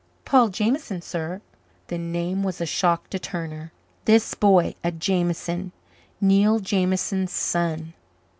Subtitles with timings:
[0.25, 1.41] "Paul Jameson, sir."
[1.85, 3.71] The name was a shock to Turner.
[4.05, 5.73] This boy a Jameson
[6.19, 7.93] Neil Jameson's son?